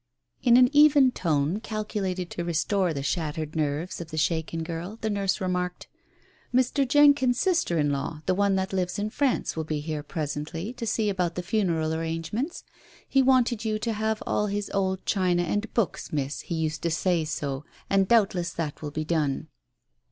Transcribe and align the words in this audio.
In 0.41 0.57
an 0.57 0.67
even 0.75 1.11
tone, 1.11 1.59
calculated 1.59 2.31
to 2.31 2.43
restore 2.43 2.91
the 2.91 3.03
shattered 3.03 3.55
nerves 3.55 4.01
of 4.01 4.09
the 4.09 4.17
shaken 4.17 4.63
girl, 4.63 4.97
the 5.01 5.11
nurse 5.11 5.39
remarked— 5.39 5.87
"Mr. 6.51 6.87
Jenkyns' 6.87 7.37
sister 7.39 7.77
in 7.77 7.91
law, 7.91 8.23
the 8.25 8.33
one 8.33 8.55
that 8.55 8.73
lives 8.73 8.97
in 8.97 9.11
France, 9.11 9.55
will 9.55 9.63
be 9.63 9.79
here 9.79 10.01
presently, 10.01 10.73
to 10.73 10.87
see 10.87 11.07
about 11.07 11.35
the 11.35 11.43
funeral 11.43 11.93
arrangements. 11.93 12.63
He 13.07 13.21
wanted 13.21 13.63
you 13.63 13.77
to 13.77 13.93
have 13.93 14.23
all 14.25 14.47
his 14.47 14.71
old 14.73 15.05
china 15.05 15.43
and 15.43 15.71
books, 15.75 16.11
Miss, 16.11 16.39
he 16.39 16.55
used 16.55 16.81
to 16.81 16.89
say 16.89 17.23
so, 17.23 17.63
and 17.87 18.07
doubtless 18.07 18.49
that 18.53 18.81
will 18.81 18.89
be 18.89 19.05
done. 19.05 19.49